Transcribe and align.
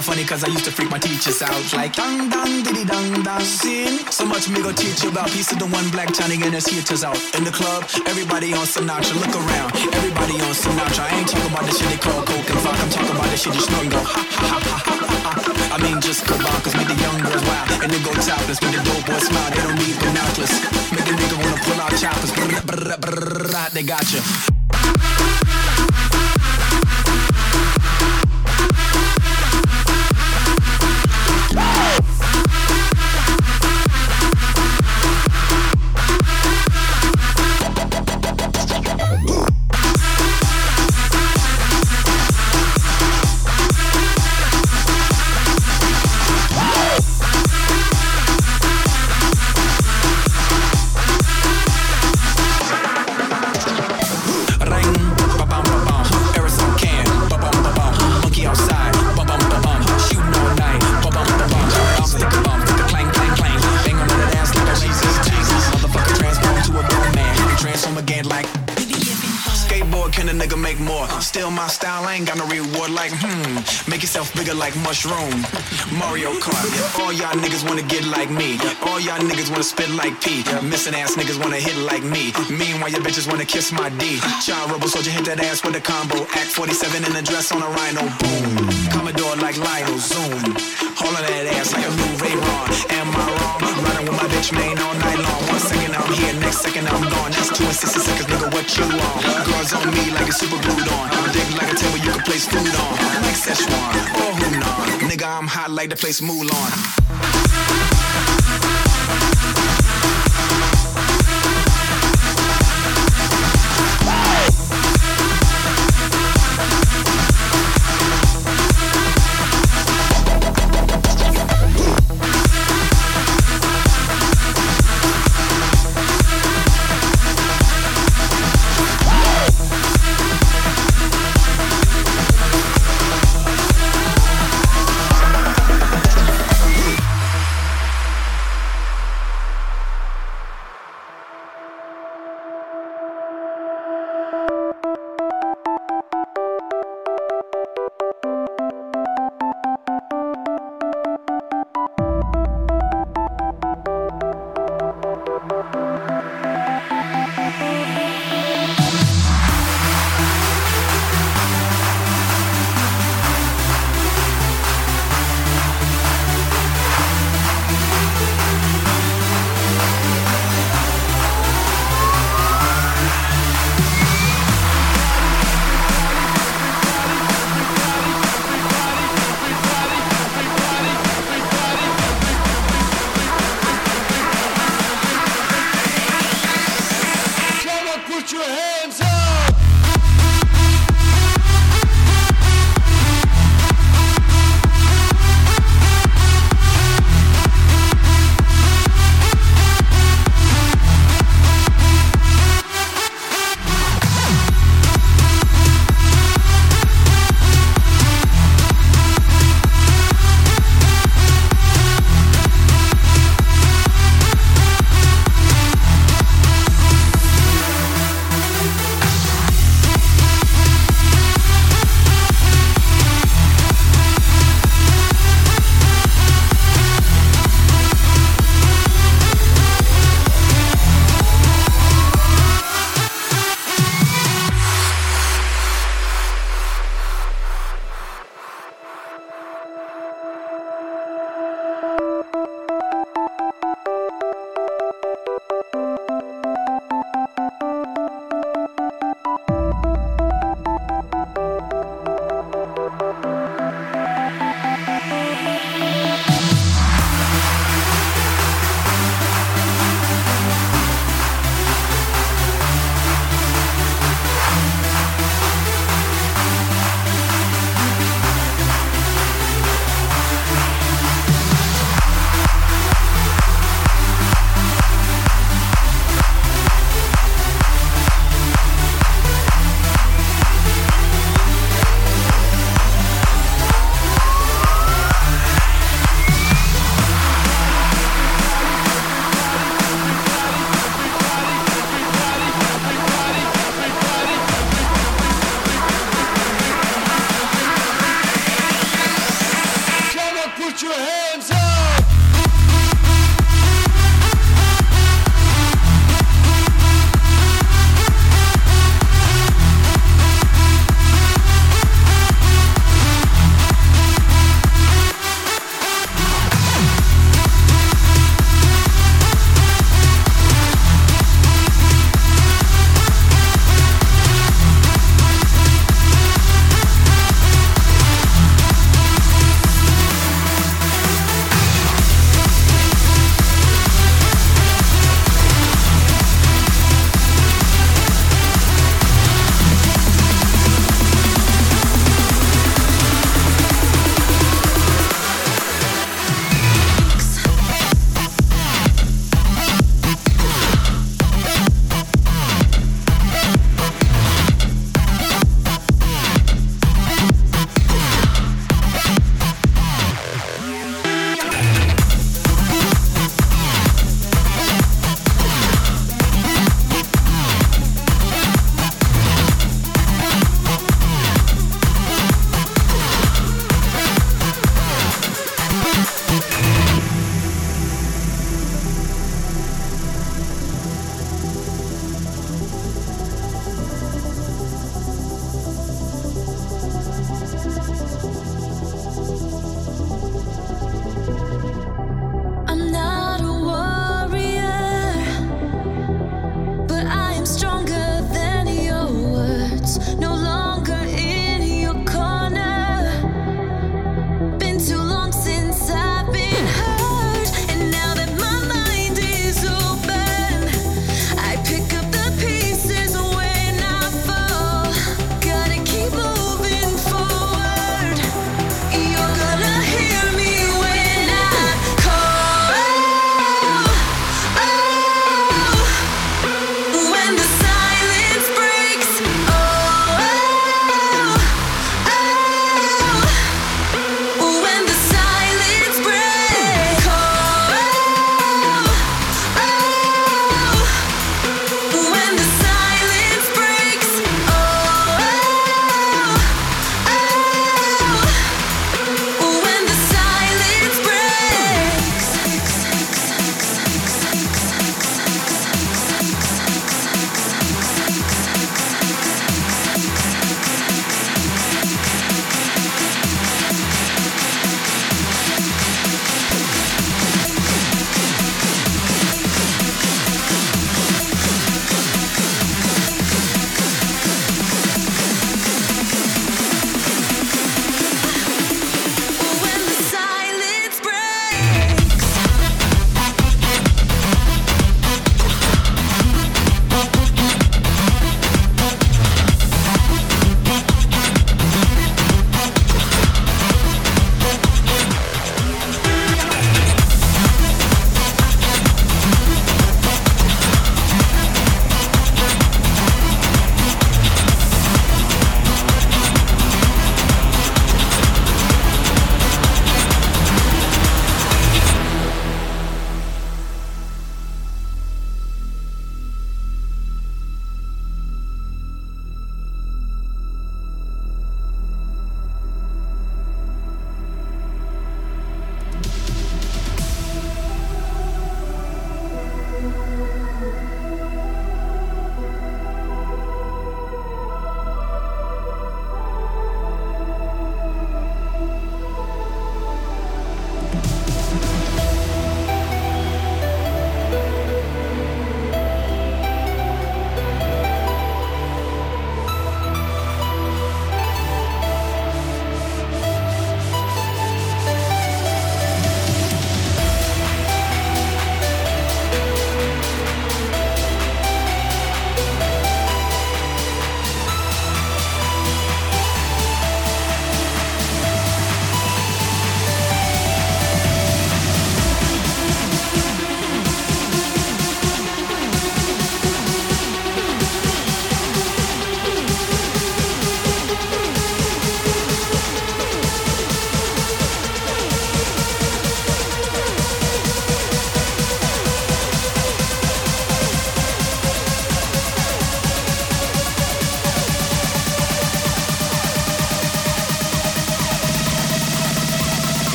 Kinda 0.00 0.16
funny 0.16 0.24
cause 0.24 0.44
I 0.44 0.48
used 0.48 0.64
to 0.64 0.72
freak 0.72 0.88
my 0.88 0.96
teachers 0.96 1.42
out. 1.42 1.60
Like 1.76 1.92
dang 1.92 2.30
dang 2.30 2.62
diddy 2.64 2.84
dang 2.88 3.22
dang 3.22 3.44
sin. 3.44 4.00
So 4.08 4.24
much 4.24 4.48
me 4.48 4.62
go 4.62 4.72
teach 4.72 5.04
you 5.04 5.10
about 5.10 5.28
piece 5.28 5.52
of 5.52 5.58
the 5.58 5.66
one 5.66 5.90
black 5.90 6.08
Johnny 6.16 6.40
and 6.40 6.54
his 6.54 6.64
heaters 6.64 7.04
out. 7.04 7.20
In 7.36 7.44
the 7.44 7.52
club, 7.52 7.84
everybody 8.08 8.54
on 8.56 8.64
Sinatra. 8.64 9.12
Look 9.20 9.34
around, 9.36 9.76
everybody 9.92 10.40
on 10.40 10.56
Sinatra. 10.56 11.04
I 11.04 11.20
ain't 11.20 11.28
talking 11.28 11.52
about 11.52 11.68
the 11.68 11.74
shit 11.76 11.88
they 11.92 12.00
call 12.00 12.22
coke 12.24 12.48
and 12.48 12.60
fuck. 12.64 12.80
I'm 12.80 12.88
talking 12.88 13.12
about 13.12 13.28
the 13.28 13.36
shit 13.36 13.52
you 13.52 13.60
snug 13.60 13.90
go 13.92 14.00
ha 14.00 14.24
ha 14.24 14.56
ha 14.56 14.76
ha 14.88 14.96
ha. 15.36 15.76
I 15.76 15.82
mean 15.84 16.00
just 16.00 16.24
come 16.24 16.40
cause 16.40 16.76
make 16.80 16.88
the 16.88 16.96
young 16.96 17.20
girls 17.20 17.44
wild. 17.44 17.84
And 17.84 17.92
they 17.92 18.00
go 18.00 18.12
topless, 18.16 18.62
make 18.64 18.72
the 18.72 18.80
dope 18.80 19.04
boys 19.04 19.28
smile. 19.28 19.50
They 19.52 19.60
don't 19.60 19.76
need 19.84 20.00
binoculars. 20.00 20.54
Make 20.96 21.08
a 21.08 21.12
nigga 21.12 21.36
wanna 21.44 21.60
pull 21.60 21.76
out 21.76 21.92
choppers. 22.00 22.32
Brr, 22.32 22.48
brr, 22.64 22.96
brr, 22.96 23.44
brr, 23.52 23.68
they 23.76 23.84
got 23.84 24.08
you. 24.16 24.49
Mushroom. 75.04 75.40
Mario 75.98 76.32
Kart, 76.32 77.00
all 77.00 77.12
y'all 77.12 77.32
niggas 77.34 77.66
wanna 77.66 77.82
get 77.82 78.04
like 78.04 78.30
me. 78.30 78.58
All 78.82 79.00
y'all 79.00 79.18
niggas 79.18 79.50
wanna 79.50 79.62
spit 79.62 79.88
like 79.90 80.20
P. 80.20 80.44
Missing 80.62 80.94
ass 80.94 81.16
niggas 81.16 81.38
wanna 81.40 81.56
hit 81.56 81.76
like 81.76 82.02
me. 82.02 82.32
Meanwhile, 82.50 82.90
your 82.90 83.00
bitches 83.00 83.26
wanna 83.26 83.44
kiss 83.44 83.72
my 83.72 83.88
D. 83.90 84.20
Child 84.44 84.72
rebel 84.72 84.88
soldier 84.88 85.10
hit 85.10 85.24
that 85.26 85.40
ass 85.40 85.64
with 85.64 85.76
a 85.76 85.80
combo. 85.80 86.22
Act 86.34 86.50
47 86.50 87.04
in 87.04 87.16
a 87.16 87.22
dress 87.22 87.52
on 87.52 87.62
a 87.62 87.68
rhino. 87.68 88.02
Boom. 88.20 88.90
Commodore 88.90 89.36
like 89.36 89.56
Lionel. 89.56 89.98
Zoom. 89.98 90.69
Bitch 94.40 94.80
all 94.80 94.94
night 94.94 95.18
long. 95.18 95.42
One 95.48 95.60
second 95.60 95.94
I'm 95.94 96.12
here, 96.12 96.32
next 96.40 96.60
second 96.60 96.88
I'm 96.88 97.02
gone. 97.10 97.30
That's 97.32 97.56
two 97.56 97.64
and 97.64 97.74
60 97.74 98.00
seconds, 98.00 98.26
nigga, 98.26 98.52
what 98.52 98.76
you 98.76 98.84
on? 98.84 99.44
Girls 99.44 99.72
on 99.72 99.86
me 99.92 100.10
like 100.12 100.28
it's 100.28 100.38
super 100.38 100.60
glued 100.62 100.88
on. 100.88 101.10
I'm 101.10 101.32
dick 101.32 101.48
like 101.56 101.72
a 101.72 101.76
table 101.76 101.98
you 101.98 102.10
can 102.12 102.22
place 102.22 102.46
food 102.46 102.74
on. 102.74 102.92
Like 103.22 103.36
Szechuan 103.36 103.94
or 104.20 104.32
Hunan. 104.40 105.10
Nigga, 105.10 105.38
I'm 105.38 105.46
hot 105.46 105.70
like 105.70 105.90
the 105.90 105.96
place 105.96 106.20
Mulan. 106.20 107.09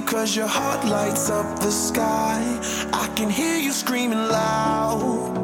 Cause 0.00 0.36
your 0.36 0.46
heart 0.46 0.84
lights 0.84 1.30
up 1.30 1.58
the 1.60 1.70
sky. 1.70 2.40
I 2.92 3.08
can 3.16 3.30
hear 3.30 3.56
you 3.56 3.72
screaming 3.72 4.18
loud. 4.18 5.36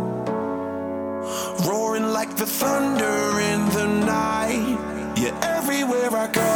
Roaring 1.66 2.12
like 2.12 2.36
the 2.36 2.46
thunder 2.46 3.40
in 3.52 3.60
the 3.70 3.86
night. 4.04 4.78
You're 5.16 5.38
everywhere 5.42 6.10
I 6.12 6.26
go. 6.28 6.54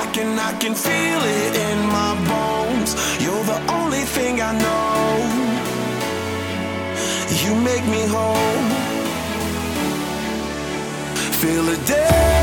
I 0.00 0.10
can, 0.14 0.38
I 0.38 0.52
can 0.58 0.74
feel 0.74 1.20
it 1.40 1.52
in 1.68 1.78
my 1.98 2.12
bones. 2.28 2.94
You're 3.22 3.44
the 3.44 3.60
only 3.72 4.04
thing 4.16 4.40
I 4.40 4.52
know. 4.64 5.50
You 7.42 7.54
make 7.60 7.84
me 7.86 8.02
whole. 8.06 8.60
Feel 11.40 11.68
I'm 11.68 12.39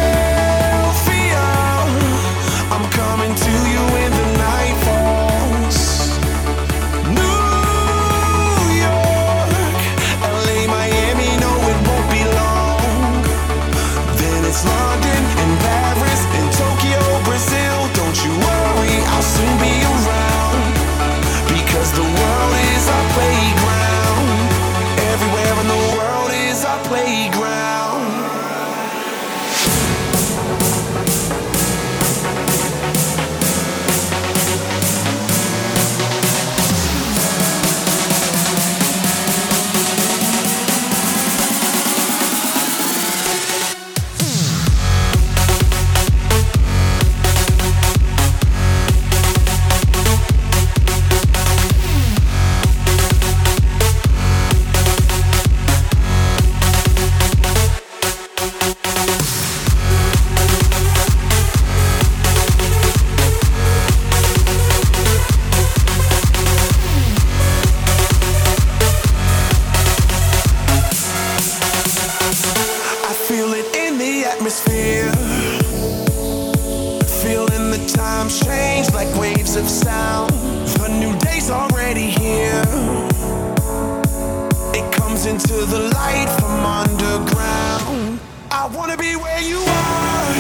into 85.58 85.72
the 85.72 85.90
light 85.90 86.30
from 86.40 86.66
underground. 86.66 88.20
I 88.52 88.68
wanna 88.76 88.98
be 88.98 89.16
where 89.16 89.42
you 89.42 89.58
are. 89.58 90.34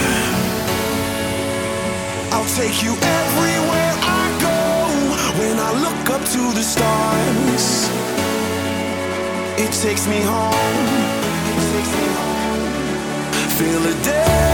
I'll 2.33 2.51
take 2.55 2.83
you 2.83 2.93
everywhere 2.93 3.93
I 4.21 4.25
go. 4.47 4.59
When 5.39 5.57
I 5.59 5.71
look 5.85 6.09
up 6.15 6.23
to 6.35 6.41
the 6.57 6.63
stars, 6.73 7.89
it 9.57 9.71
takes 9.81 10.07
me 10.07 10.21
home. 10.21 10.55
Philadelphia, 13.57 14.37
I'm 14.37 14.46